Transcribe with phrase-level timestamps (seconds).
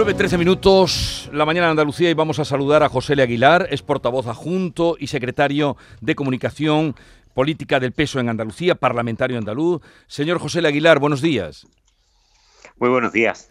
[0.00, 3.82] 9.13 minutos, la mañana en Andalucía y vamos a saludar a José Le Aguilar, es
[3.82, 6.94] portavoz adjunto y secretario de Comunicación
[7.34, 9.82] Política del Peso en Andalucía, parlamentario andaluz.
[10.06, 11.66] Señor José Le Aguilar, buenos días.
[12.78, 13.50] Muy buenos días.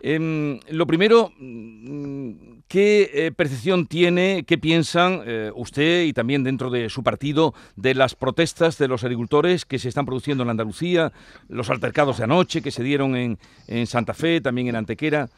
[0.00, 1.30] Em, lo primero,
[2.68, 7.94] ¿qué eh, percepción tiene, qué piensan eh, usted y también dentro de su partido de
[7.94, 11.12] las protestas de los agricultores que se están produciendo en Andalucía,
[11.50, 15.28] los altercados de anoche que se dieron en, en Santa Fe, también en Antequera?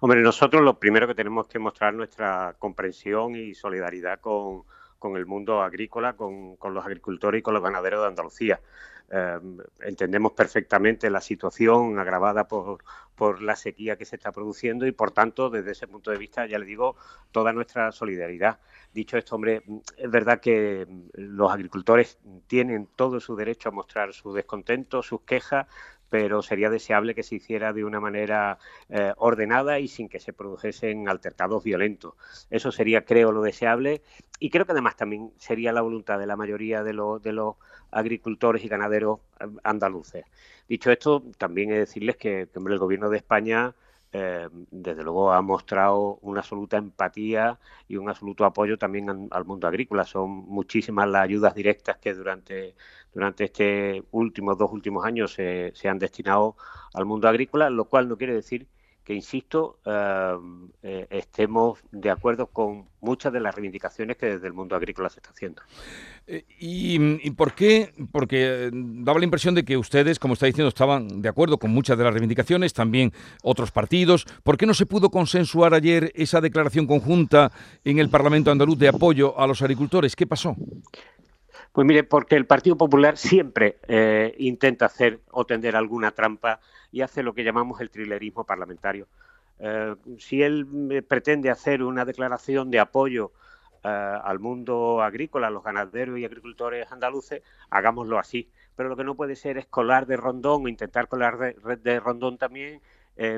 [0.00, 4.64] Hombre, nosotros lo primero que tenemos que mostrar nuestra comprensión y solidaridad con,
[4.98, 8.60] con el mundo agrícola, con, con, los agricultores y con los ganaderos de Andalucía.
[9.10, 9.38] Eh,
[9.80, 12.82] entendemos perfectamente la situación agravada por,
[13.14, 16.46] por, la sequía que se está produciendo y, por tanto, desde ese punto de vista,
[16.46, 16.96] ya le digo,
[17.30, 18.58] toda nuestra solidaridad.
[18.94, 19.64] Dicho esto, hombre,
[19.96, 25.66] es verdad que los agricultores tienen todo su derecho a mostrar su descontento, sus quejas,
[26.12, 28.58] pero sería deseable que se hiciera de una manera
[28.90, 32.12] eh, ordenada y sin que se produjesen altercados violentos.
[32.50, 34.02] Eso sería, creo, lo deseable
[34.38, 37.56] y creo que además también sería la voluntad de la mayoría de, de los
[37.90, 40.26] agricultores y ganaderos eh, andaluces.
[40.68, 43.74] Dicho esto, también he de decirles que, que el Gobierno de España
[44.12, 49.66] eh, desde luego ha mostrado una absoluta empatía y un absoluto apoyo también al mundo
[49.66, 50.04] agrícola.
[50.04, 52.74] Son muchísimas las ayudas directas que durante,
[53.14, 56.56] durante este últimos dos últimos años se, se han destinado
[56.94, 58.68] al mundo agrícola, lo cual no quiere decir
[59.08, 60.36] insisto, eh,
[60.82, 65.18] eh, estemos de acuerdo con muchas de las reivindicaciones que desde el mundo agrícola se
[65.18, 65.62] está haciendo.
[66.26, 67.92] Eh, ¿Y, por qué?
[68.12, 71.98] Porque daba la impresión de que ustedes, como está diciendo, estaban de acuerdo con muchas
[71.98, 74.24] de las reivindicaciones, también otros partidos.
[74.44, 77.50] ¿Por qué no se pudo consensuar ayer esa declaración conjunta
[77.84, 80.14] en el Parlamento andaluz de apoyo a los agricultores?
[80.14, 80.54] ¿Qué pasó?
[81.72, 86.60] Pues mire, porque el Partido Popular siempre eh, intenta hacer o tender alguna trampa
[86.90, 89.08] y hace lo que llamamos el trilerismo parlamentario.
[89.58, 93.32] Eh, si él eh, pretende hacer una declaración de apoyo
[93.84, 98.50] eh, al mundo agrícola, a los ganaderos y agricultores andaluces, hagámoslo así.
[98.76, 102.00] Pero lo que no puede ser es colar de rondón o intentar colar de, de
[102.00, 102.80] rondón también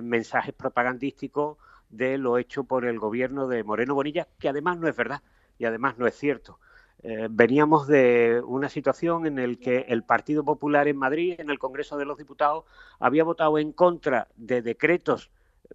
[0.02, 1.58] mensajes propagandísticos
[1.88, 5.20] de lo hecho por el gobierno de Moreno Bonilla, que además no es verdad
[5.58, 6.60] y además no es cierto.
[7.06, 11.58] Eh, veníamos de una situación en la que el Partido Popular en Madrid, en el
[11.58, 12.64] Congreso de los Diputados,
[12.98, 15.30] había votado en contra de decretos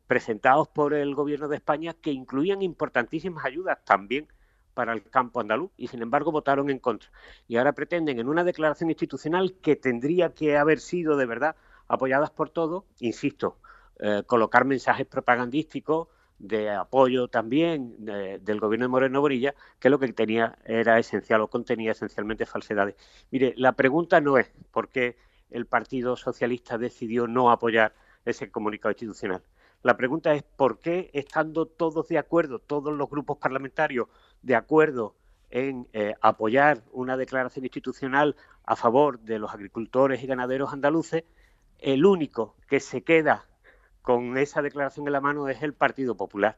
[0.08, 4.28] presentados por el Gobierno de España que incluían importantísimas ayudas también
[4.74, 7.12] para el campo andaluz y sin embargo votaron en contra.
[7.48, 11.56] Y ahora pretenden en una declaración institucional que tendría que haber sido de verdad
[11.88, 13.58] apoyadas por todos, insisto,
[14.00, 16.08] eh, colocar mensajes propagandísticos
[16.40, 21.42] de apoyo también de, del gobierno de Moreno Borilla, que lo que tenía era esencial
[21.42, 22.96] o contenía esencialmente falsedades.
[23.30, 25.18] Mire, la pregunta no es por qué
[25.50, 27.94] el Partido Socialista decidió no apoyar
[28.26, 29.44] ese comunicado institucional.
[29.82, 34.08] La pregunta es por qué, estando todos de acuerdo, todos los grupos parlamentarios
[34.42, 35.16] de acuerdo
[35.50, 38.36] en eh, apoyar una declaración institucional
[38.66, 41.24] a favor de los agricultores y ganaderos andaluces,
[41.80, 43.48] el único que se queda
[44.02, 46.58] con esa declaración en la mano es el Partido Popular.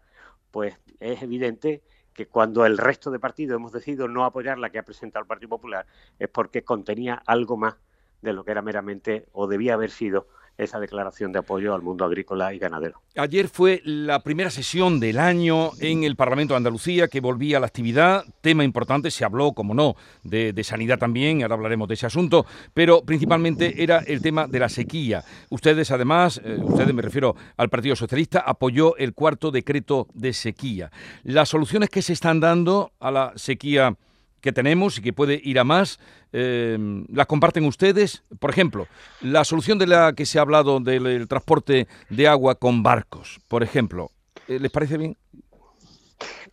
[0.52, 1.82] Pues es evidente
[2.14, 5.28] que cuando el resto de partidos hemos decidido no apoyar la que ha presentado el
[5.28, 5.86] Partido Popular
[6.20, 7.76] es porque contenía algo más
[8.22, 10.28] de lo que era meramente o debía haber sido
[10.64, 13.02] esa declaración de apoyo al mundo agrícola y ganadero.
[13.16, 17.60] Ayer fue la primera sesión del año en el Parlamento de Andalucía que volvía a
[17.60, 22.06] la actividad, tema importante, se habló, como no, de, sanidad también, ahora hablaremos de ese
[22.06, 25.24] asunto, pero principalmente era el tema de la sequía.
[25.50, 30.92] Ustedes además, eh, ustedes me refiero al Partido Socialista, apoyó el cuarto decreto de sequía.
[31.24, 33.96] Las soluciones que se están dando a la sequía
[34.42, 36.00] que tenemos y que puede ir a más,
[36.34, 36.78] eh,
[37.10, 38.24] ¿las comparten ustedes?
[38.40, 38.88] Por ejemplo,
[39.22, 43.40] la solución de la que se ha hablado del, del transporte de agua con barcos,
[43.48, 44.12] por ejemplo,
[44.48, 45.16] eh, ¿les parece bien?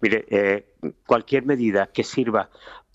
[0.01, 0.75] Mire, eh,
[1.07, 2.51] cualquier medida que sirva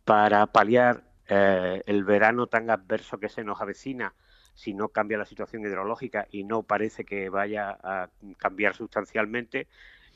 [0.05, 4.13] para paliar eh, el verano tan adverso que se nos avecina,
[4.53, 9.67] si no cambia la situación hidrológica y no parece que vaya a cambiar sustancialmente,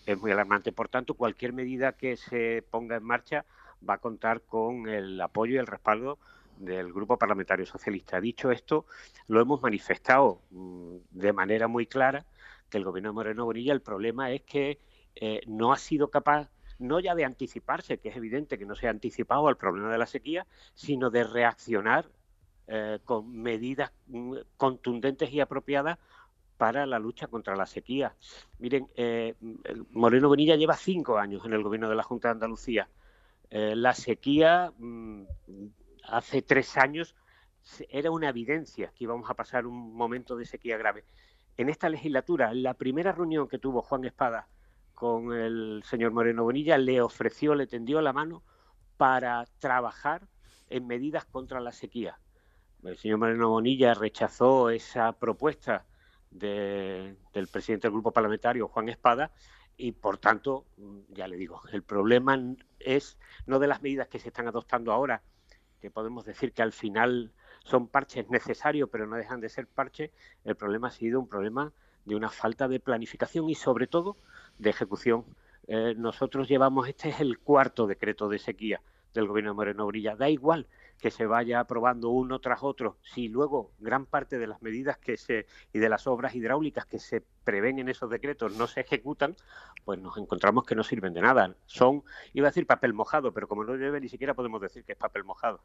[0.05, 0.71] es muy alarmante.
[0.71, 3.45] Por tanto, cualquier medida que se ponga en marcha
[3.87, 6.19] va a contar con el apoyo y el respaldo
[6.57, 8.19] del Grupo Parlamentario Socialista.
[8.19, 8.85] Dicho esto,
[9.27, 12.25] lo hemos manifestado mmm, de manera muy clara
[12.69, 14.79] que el gobierno de Moreno Bonilla, el problema es que
[15.15, 18.87] eh, no ha sido capaz no ya de anticiparse, que es evidente que no se
[18.87, 20.45] ha anticipado al problema de la sequía,
[20.75, 22.09] sino de reaccionar
[22.67, 25.97] eh, con medidas mm, contundentes y apropiadas
[26.57, 28.15] para la lucha contra la sequía.
[28.59, 29.35] Miren, eh,
[29.91, 32.89] Moreno Bonilla lleva cinco años en el gobierno de la Junta de Andalucía.
[33.49, 35.23] Eh, la sequía mmm,
[36.03, 37.15] hace tres años
[37.89, 41.05] era una evidencia que íbamos a pasar un momento de sequía grave.
[41.57, 44.47] en esta legislatura, la primera reunión que tuvo Juan Espada
[44.93, 48.43] con el señor Moreno Bonilla, le ofreció, le tendió la mano
[48.95, 50.27] para trabajar
[50.69, 52.19] en medidas contra la sequía.
[52.83, 55.85] El señor Moreno Bonilla rechazó esa propuesta
[56.29, 57.17] del
[57.51, 59.31] presidente del grupo parlamentario, Juan Espada,
[59.77, 60.65] y por tanto,
[61.09, 62.37] ya le digo, el problema
[62.79, 65.21] es no de las medidas que se están adoptando ahora,
[65.79, 67.31] que podemos decir que al final
[67.63, 70.11] son parches necesarios, pero no dejan de ser parches,
[70.43, 71.71] el problema ha sido un problema
[72.05, 74.17] de una falta de planificación y sobre todo
[74.57, 75.25] de ejecución.
[75.67, 78.81] Eh, nosotros llevamos, este es el cuarto decreto de sequía
[79.13, 80.15] del gobierno de Moreno Brilla.
[80.15, 80.67] Da igual
[80.99, 85.17] que se vaya aprobando uno tras otro, si luego gran parte de las medidas que
[85.17, 89.35] se y de las obras hidráulicas que se prevén en esos decretos no se ejecutan,
[89.85, 91.55] pues nos encontramos que no sirven de nada.
[91.65, 92.03] Son,
[92.33, 94.97] iba a decir papel mojado, pero como no llueve ni siquiera podemos decir que es
[94.97, 95.61] papel mojado.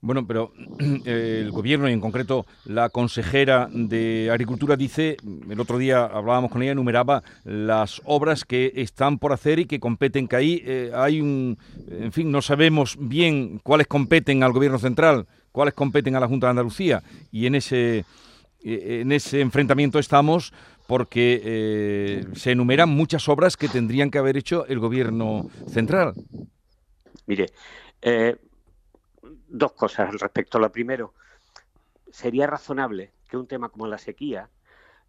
[0.00, 5.16] Bueno, pero eh, el gobierno y en concreto la consejera de Agricultura dice,
[5.50, 9.80] el otro día hablábamos con ella, enumeraba las obras que están por hacer y que
[9.80, 11.58] competen, que ahí eh, hay un,
[11.90, 16.46] en fin, no sabemos bien cuáles competen al gobierno central, cuáles competen a la Junta
[16.46, 18.04] de Andalucía y en ese,
[18.62, 20.52] eh, en ese enfrentamiento estamos
[20.86, 26.14] porque se enumeran muchas obras que tendrían que haber hecho el gobierno central.
[27.26, 27.46] Mire,
[29.48, 30.58] dos cosas al respecto.
[30.58, 31.14] Lo primero,
[32.10, 34.48] sería razonable que un tema como la sequía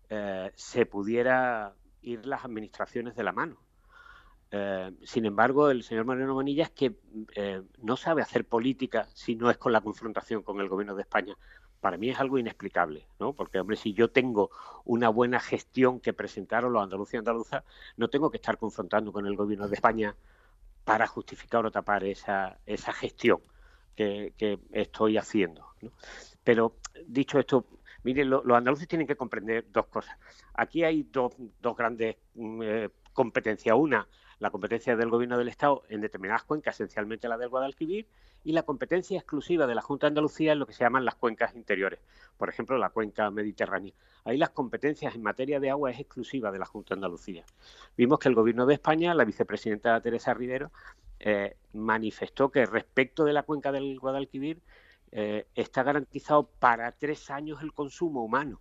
[0.09, 3.57] eh, se pudiera ir las administraciones de la mano.
[4.51, 6.95] Eh, sin embargo, el señor Mariano Manilla es que
[7.35, 11.01] eh, no sabe hacer política si no es con la confrontación con el gobierno de
[11.01, 11.35] España.
[11.81, 13.33] Para mí es algo inexplicable, ¿no?
[13.33, 14.49] Porque, hombre, si yo tengo
[14.83, 17.63] una buena gestión que presentaron los andaluces y andaluzas,
[17.97, 20.15] no tengo que estar confrontando con el gobierno de España
[20.85, 23.41] para justificar o tapar esa, esa gestión
[23.97, 25.65] que, estoy haciendo.
[26.43, 27.65] Pero dicho esto,
[28.03, 30.17] miren, los andaluces tienen que comprender dos cosas.
[30.53, 33.75] Aquí hay dos, dos grandes mm, eh, competencias.
[33.75, 34.07] Una,
[34.39, 38.07] la competencia del gobierno del Estado en determinadas cuencas, esencialmente la del Guadalquivir,
[38.43, 41.15] y la competencia exclusiva de la Junta de Andalucía en lo que se llaman las
[41.15, 41.99] cuencas interiores,
[42.37, 43.93] por ejemplo, la cuenca mediterránea.
[44.23, 47.43] Ahí las competencias en materia de agua es exclusiva de la Junta de Andalucía.
[47.97, 50.71] Vimos que el gobierno de España, la vicepresidenta Teresa Rivero,
[51.19, 54.61] eh, manifestó que respecto de la cuenca del Guadalquivir
[55.11, 58.59] eh, está garantizado para tres años el consumo humano,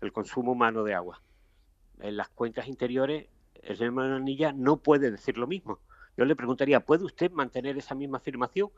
[0.00, 1.22] el consumo humano de agua.
[2.00, 3.28] En las cuencas interiores,
[3.62, 5.80] el señor Manilla no puede decir lo mismo.
[6.16, 8.70] Yo le preguntaría, ¿puede usted mantener esa misma afirmación?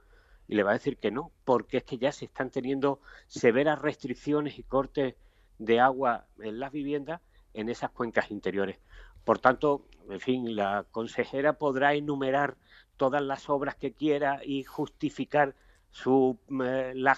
[0.48, 3.80] Y le va a decir que no, porque es que ya se están teniendo severas
[3.80, 5.14] restricciones y cortes
[5.58, 7.20] de agua en las viviendas
[7.52, 8.78] en esas cuencas interiores.
[9.24, 12.56] Por tanto, en fin, la consejera podrá enumerar
[12.98, 15.54] todas las obras que quiera y justificar
[15.90, 17.16] su, eh, la,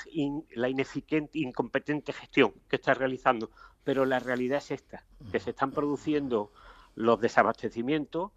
[0.55, 3.51] la ineficiente, incompetente gestión que está realizando.
[3.83, 6.53] Pero la realidad es esta, que se están produciendo
[6.95, 8.31] los desabastecimientos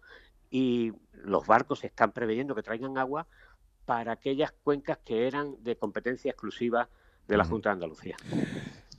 [0.50, 3.26] y los barcos se están preveyendo que traigan agua
[3.84, 6.88] para aquellas cuencas que eran de competencia exclusiva
[7.28, 8.16] de la Junta de Andalucía.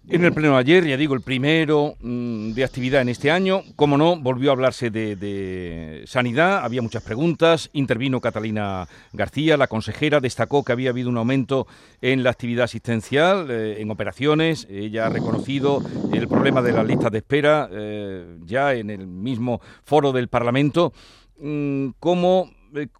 [0.07, 3.97] En el pleno ayer, ya digo, el primero mm, de actividad en este año, como
[3.97, 10.63] no, volvió a hablarse de, sanidad, había muchas preguntas, intervino Catalina García, la consejera, destacó
[10.63, 11.65] que había habido un aumento
[12.01, 15.81] en la actividad asistencial, eh, en operaciones, ella ha reconocido
[16.13, 20.93] el problema de las listas de espera eh, ya en el mismo foro del Parlamento.
[21.39, 22.51] Mm, ¿Cómo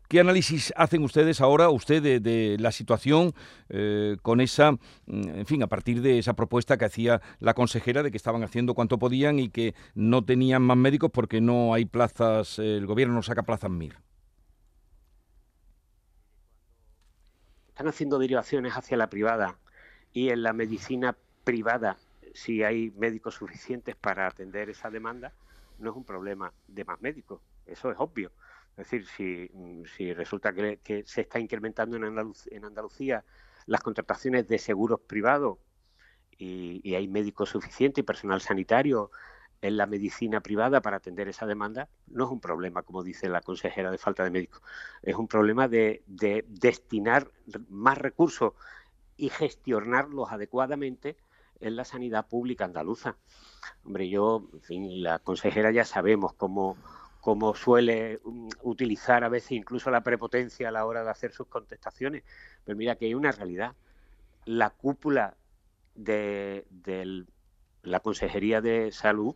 [0.08, 3.34] ¿Qué análisis hacen ustedes ahora, usted, de, la situación
[3.70, 4.78] eh, con esa, mm,
[5.08, 8.74] en fin, a partir de esa propuesta que hacía la consejera de que estaban haciendo
[8.74, 13.24] cuanto podían y que no tenían más médicos porque no hay plazas, el gobierno no
[13.24, 13.98] saca plazas MIR?
[17.70, 19.58] Están haciendo derivaciones hacia la privada
[20.14, 21.98] y en la medicina privada,
[22.34, 25.34] si hay médicos suficientes para atender esa demanda,
[25.80, 28.32] no es un problema de más médicos, eso es obvio
[28.78, 33.24] es decir, si, mm, resulta que, se está incrementando en, Andalucía
[33.66, 35.60] las contrataciones de seguros privados
[36.38, 39.12] y, hay médicos suficientes y personal sanitario
[39.62, 43.42] en la medicina privada para atender esa demanda, no es un problema, como dice la
[43.42, 44.62] consejera, de falta de médicos.
[45.02, 46.04] Es un problema de,
[46.48, 47.32] destinar
[47.70, 48.54] más recursos
[49.16, 51.16] y gestionarlos adecuadamente
[51.62, 53.16] en la sanidad pública andaluza.
[53.86, 56.78] Hombre, yo, en fin, la consejera ya sabemos cómo
[57.26, 61.48] como suele mm, utilizar a veces incluso la prepotencia a la hora de hacer sus
[61.48, 62.24] contestaciones.
[62.64, 63.74] Pero mira que hay una realidad.
[64.46, 65.36] La cúpula
[65.96, 66.68] de,
[67.82, 69.36] la Consejería de Salud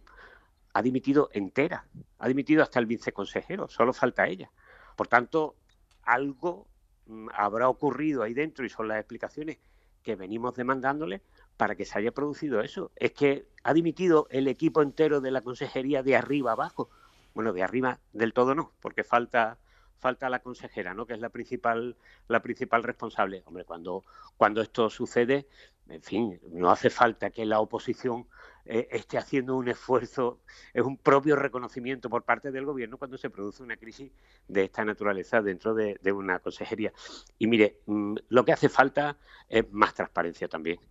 [0.72, 1.88] ha dimitido entera,
[2.20, 4.52] ha dimitido hasta el viceconsejero, solo falta ella.
[4.96, 5.56] Por tanto,
[6.04, 6.68] algo
[7.08, 9.58] mm, habrá ocurrido ahí dentro y son las explicaciones
[10.04, 11.24] que venimos demandándole
[11.58, 12.92] para que se haya producido eso.
[12.96, 16.92] Es que ha dimitido el equipo entero de la consejería de arriba abajo.
[17.40, 19.58] Bueno, de arriba del todo no, porque falta
[19.98, 21.06] falta la consejera, ¿no?
[21.06, 21.96] Que es la principal
[22.28, 23.44] la principal responsable.
[23.46, 24.04] Hombre, cuando
[24.36, 25.48] cuando esto sucede,
[25.88, 28.28] en fin, no hace falta que la oposición
[28.66, 30.42] eh, esté haciendo un esfuerzo,
[30.74, 34.12] es un propio reconocimiento por parte del gobierno cuando se produce una crisis
[34.50, 36.92] de esta naturaleza dentro de, una consejería.
[37.38, 39.16] Y mire, mm, lo que hace falta
[39.48, 40.82] es más transparencia también.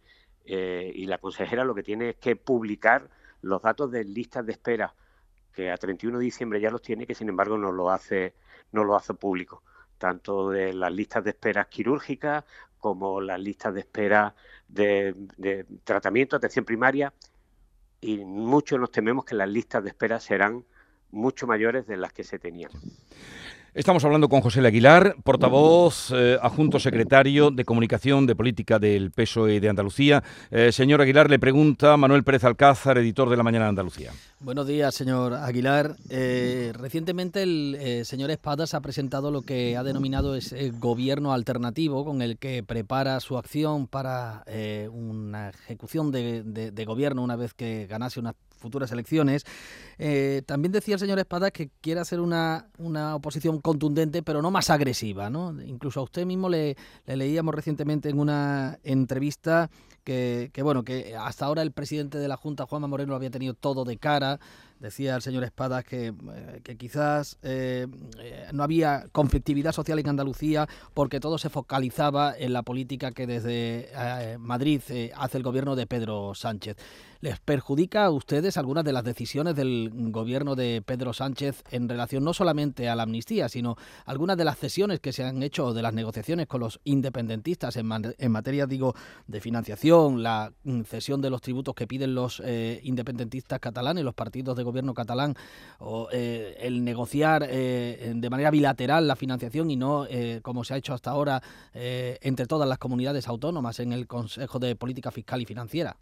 [0.46, 3.10] Eh, y la consejera lo que tiene es que publicar
[3.42, 4.94] los datos de listas de espera,
[5.58, 8.32] que a 31 de diciembre ya los tiene, que sin embargo no lo hace,
[8.70, 9.64] no lo hace público,
[9.98, 12.44] tanto de las listas de espera quirúrgicas
[12.78, 14.36] como las listas de espera
[14.68, 17.12] de, de tratamiento, atención primaria,
[18.00, 20.64] y muchos nos tememos que las listas de espera serán
[21.10, 22.70] mucho mayores de las que se tenían.
[23.74, 29.60] Estamos hablando con José Aguilar, portavoz eh, adjunto secretario de Comunicación de Política del PSOE
[29.60, 30.24] de Andalucía.
[30.50, 34.10] Eh, señor Aguilar, le pregunta Manuel Pérez Alcázar, editor de La Mañana de Andalucía.
[34.40, 35.96] Buenos días, señor Aguilar.
[36.08, 42.22] Eh, recientemente el señor Espadas ha presentado lo que ha denominado ese gobierno alternativo con
[42.22, 44.44] el que prepara su acción para
[44.90, 49.44] una ejecución de, gobierno una vez que ganase unas futuras elecciones.
[50.46, 54.70] También decía el señor Espadas que quiere hacer una, una oposición contundente, pero no más
[54.70, 55.30] agresiva.
[55.30, 55.60] ¿no?
[55.62, 56.76] Incluso a usted mismo le,
[57.06, 59.70] leíamos recientemente en una entrevista
[60.04, 63.30] que, que, bueno, que hasta ahora el presidente de la Junta, Juanma Moreno, lo había
[63.30, 64.38] tenido todo de cara,
[64.80, 67.88] Decía el señor Espadas que, eh, quizás eh,
[68.20, 73.26] eh, no había conflictividad social en Andalucía porque todo se focalizaba en la política que
[73.26, 74.80] desde Madrid
[75.16, 76.76] hace el gobierno de Pedro Sánchez.
[77.20, 82.24] ¿Les perjudica a ustedes algunas de las decisiones del gobierno de Pedro Sánchez en relación
[82.24, 85.82] no solamente a la amnistía, sino algunas de las cesiones que se han hecho de
[85.82, 88.94] las negociaciones con los independentistas en, materia, digo,
[89.26, 92.42] de financiación, la mm, cesión de los tributos que piden los
[92.82, 95.34] independentistas catalanes, los partidos de gobierno catalán
[95.78, 100.74] o eh, el negociar eh, de manera bilateral la financiación y no eh, como se
[100.74, 101.42] ha hecho hasta ahora
[101.72, 105.96] entre todas las comunidades autónomas en el Consejo de Política Fiscal y Financiera.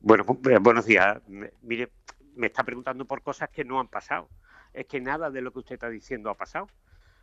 [0.00, 0.24] Bueno,
[0.60, 1.20] buenos días.
[1.62, 1.90] Mire,
[2.36, 4.28] me está preguntando por cosas que no han pasado.
[4.72, 6.68] Es que nada de lo que usted está diciendo ha pasado.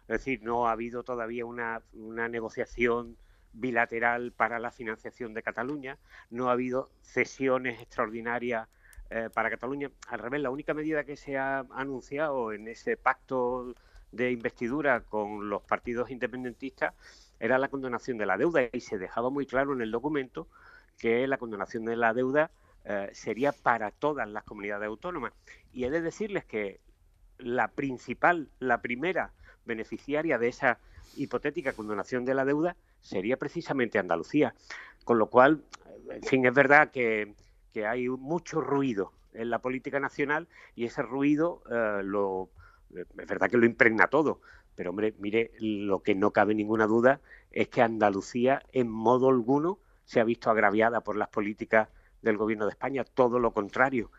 [0.08, 3.18] Es decir, no ha habido todavía una, una negociación
[3.54, 5.98] bilateral para la financiación de Cataluña,
[6.30, 8.68] no ha habido cesiones extraordinarias
[9.10, 9.90] eh, para Cataluña.
[10.10, 13.74] Al revés, la única medida que se ha anunciado en ese pacto
[14.12, 16.94] de investidura con los partidos independentistas
[17.40, 20.48] era la condonación de la deuda y se dejaba muy claro en el documento
[20.98, 22.52] que la condonación de la deuda
[22.86, 25.34] eh, sería para todas las comunidades autónomas.
[25.72, 26.80] Y he de decirles que
[27.38, 29.32] la principal, la primera
[29.66, 30.80] beneficiaria de esa
[31.18, 34.54] hipotética condonación de la deuda sería precisamente Andalucía.
[35.04, 35.64] Con lo cual,
[36.10, 37.36] en fin, es verdad que
[37.86, 42.02] hay mucho ruido en la política nacional y ese ruido eh,
[43.18, 44.42] es verdad que lo impregna todo.
[44.76, 49.80] Pero hombre, mire, lo que no cabe ninguna duda es que Andalucía en modo alguno
[50.04, 51.90] se ha visto agraviada por las políticas
[52.26, 54.12] del gobierno de España, todo lo contrario.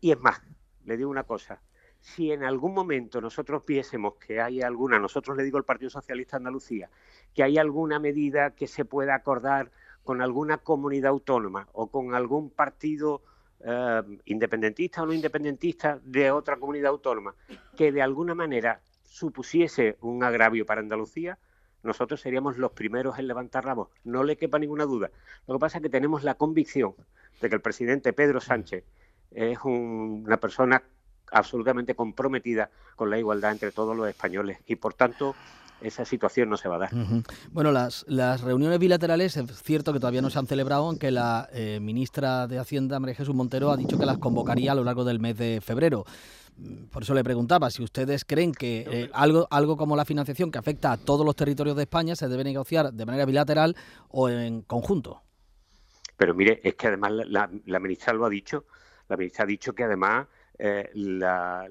[0.00, 0.40] Y es más,
[0.84, 1.60] le digo una cosa,
[2.00, 6.36] si en algún momento nosotros viésemos que hay alguna, nosotros le digo al Partido Socialista
[6.36, 6.88] de Andalucía,
[7.34, 9.70] que hay alguna medida que se pueda acordar
[10.04, 13.22] con alguna comunidad autónoma o con algún partido
[13.60, 17.34] eh, independentista o no independentista de otra comunidad autónoma
[17.76, 21.38] que de alguna manera supusiese un agravio para Andalucía,
[21.82, 23.88] nosotros seríamos los primeros en levantar la voz.
[24.04, 25.10] No le quepa ninguna duda.
[25.46, 26.94] Lo que pasa es que tenemos la convicción
[27.40, 28.84] de que el presidente Pedro Sánchez
[29.30, 30.82] es una persona
[31.30, 35.34] absolutamente comprometida con la igualdad entre todos los españoles y por tanto
[35.80, 36.90] esa situación no se va a dar.
[37.52, 41.48] Bueno, las, las reuniones bilaterales es cierto que todavía no se han celebrado, aunque la
[41.52, 45.04] eh, ministra de Hacienda, María Jesús Montero, ha dicho que las convocaría a lo largo
[45.04, 46.04] del mes de febrero.
[46.56, 50.50] Mm, por eso le preguntaba si ustedes creen que eh, algo, algo como la financiación
[50.50, 53.76] que afecta a todos los territorios de España se debe negociar de manera bilateral
[54.08, 55.22] o en conjunto.
[56.18, 58.66] Pero mire, es que además la, la ministra lo ha dicho,
[59.08, 60.26] la ministra ha dicho que además
[60.58, 61.66] eh, la,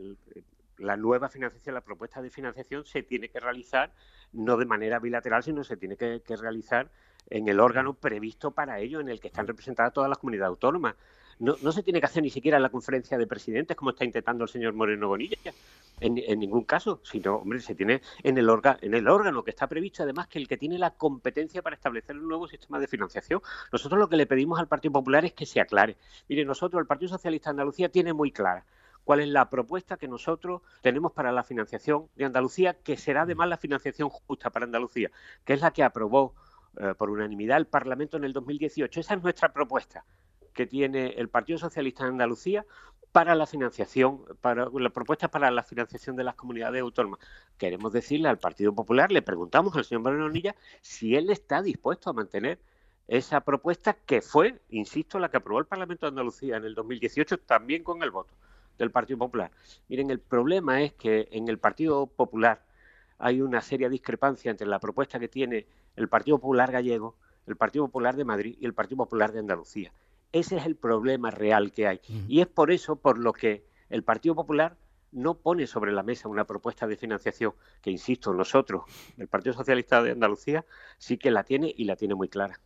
[0.77, 3.91] la nueva financiación, la propuesta de financiación se tiene que realizar
[4.31, 6.89] no de manera bilateral, sino se tiene que, realizar
[7.29, 10.95] en el órgano previsto para ello, en el que están representadas todas las comunidades autónomas.
[11.39, 14.45] No, se tiene que hacer ni siquiera en la conferencia de presidentes, como está intentando
[14.45, 15.37] el señor Moreno Bonilla,
[15.99, 18.49] en, en ningún caso, sino, hombre, se tiene en el,
[18.81, 22.17] en el órgano que está previsto, además, que el que tiene la competencia para establecer
[22.17, 23.41] un nuevo sistema de financiación.
[23.71, 25.97] Nosotros lo que le pedimos al Partido Popular es que se aclare.
[26.27, 28.65] Mire, nosotros, el Partido Socialista de Andalucía, tiene muy clara
[29.03, 33.47] cuál es la propuesta que nosotros tenemos para la financiación de Andalucía, que será además
[33.47, 35.11] la financiación justa para Andalucía,
[35.45, 36.33] que es la que aprobó
[36.77, 38.99] eh, por unanimidad el Parlamento en el 2018.
[38.99, 40.03] Esa es nuestra propuesta
[40.57, 42.65] que tiene el Partido Socialista de Andalucía
[43.11, 47.19] para la financiación, para la propuesta para la financiación de las comunidades autónomas.
[47.59, 52.09] Queremos decirle al Partido Popular, le preguntamos al señor Moreno Nilla si él está dispuesto
[52.09, 52.59] a mantener
[53.07, 57.37] esa propuesta que fue, insisto, la que aprobó el Parlamento de Andalucía en el 2018,
[57.37, 58.33] también con el voto
[58.79, 59.51] del Partido Popular.
[59.87, 62.63] Miren, el problema es que en el Partido Popular
[63.19, 67.85] hay una seria discrepancia entre la propuesta que tiene el Partido Popular gallego, el Partido
[67.85, 69.91] Popular de Madrid y el Partido Popular de Andalucía.
[70.31, 72.01] Ese es el problema real que hay.
[72.27, 74.77] Y es por eso por lo que el Partido Popular
[75.11, 78.83] no pone sobre la mesa una propuesta de financiación que, insisto, nosotros,
[79.17, 80.65] el Partido Socialista de Andalucía,
[80.97, 82.59] sí que la tiene y la tiene muy clara.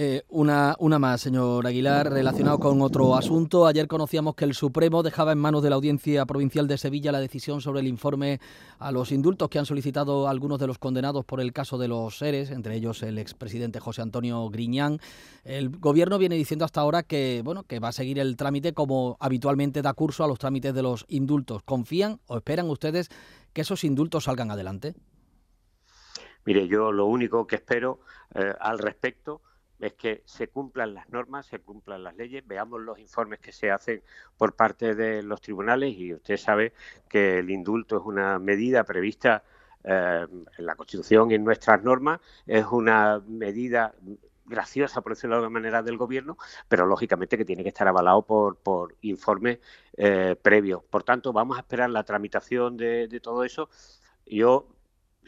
[0.00, 3.66] Eh, una, una más, señor Aguilar, relacionado con otro asunto.
[3.66, 7.18] Ayer conocíamos que el Supremo dejaba en manos de la Audiencia Provincial de Sevilla la
[7.18, 8.38] decisión sobre el informe
[8.78, 12.16] a los indultos que han solicitado algunos de los condenados por el caso de los
[12.16, 15.00] seres, entre ellos el expresidente José Antonio Griñán.
[15.42, 19.16] El gobierno viene diciendo hasta ahora que, bueno, que va a seguir el trámite como
[19.18, 21.64] habitualmente da curso a los trámites de los indultos.
[21.64, 23.08] ¿Confían o esperan ustedes
[23.52, 24.94] que esos indultos salgan adelante?
[26.48, 28.00] Mire, yo lo único que espero
[28.34, 29.42] eh, al respecto
[29.78, 33.70] es que se cumplan las normas, se cumplan las leyes, veamos los informes que se
[33.70, 34.02] hacen
[34.38, 36.72] por parte de los tribunales y usted sabe
[37.06, 39.44] que el indulto es una medida prevista
[39.84, 40.26] eh,
[40.56, 43.94] en la Constitución y en nuestras normas, es una medida
[44.46, 48.22] graciosa, por decirlo de alguna manera, del gobierno, pero lógicamente que tiene que estar avalado
[48.22, 49.58] por, por informes
[49.98, 50.82] eh, previos.
[50.82, 53.68] Por tanto, vamos a esperar la tramitación de, de todo eso.
[54.24, 54.77] Yo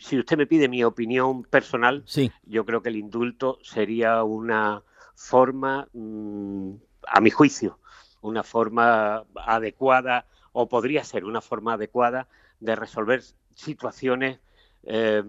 [0.00, 2.04] si usted me pide mi opinión personal,
[2.44, 4.82] yo creo que el indulto sería una
[5.14, 6.72] forma, mm,
[7.06, 7.78] a mi juicio,
[8.22, 12.28] una forma adecuada o podría ser una forma adecuada
[12.58, 13.22] de resolver
[13.54, 14.40] situaciones
[14.84, 15.22] eh,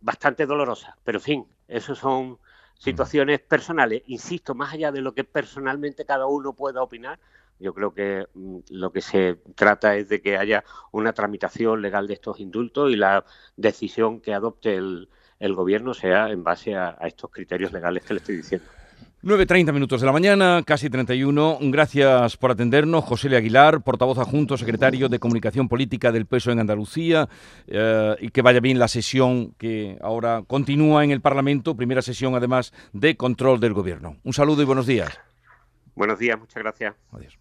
[0.00, 0.94] bastante dolorosas.
[1.04, 2.38] Pero, en fin, eso son
[2.76, 4.02] situaciones personales.
[4.06, 7.20] Insisto, más allá de lo que personalmente cada uno pueda opinar,
[7.60, 12.06] yo creo que mm, lo que se trata es de que haya una tramitación legal
[12.06, 13.24] de estos indultos y la
[13.56, 15.08] decisión que adopte el,
[15.54, 18.66] gobierno sea en base a, estos criterios legales que le estoy diciendo.
[19.22, 21.58] 9.30 minutos de la mañana, casi 31.
[21.62, 23.04] Gracias por atendernos.
[23.04, 27.28] José Le Aguilar, portavoz adjunto, secretario de Comunicación Política del PSOE en Andalucía.
[27.66, 32.34] Eh, y que vaya bien la sesión que ahora continúa en el Parlamento, primera sesión
[32.34, 34.16] además de control del Gobierno.
[34.24, 35.20] Un saludo y buenos días.
[35.94, 36.94] Buenos días, muchas gracias.
[37.12, 37.40] Adiós.